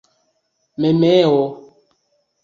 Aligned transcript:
memeo 0.79 1.35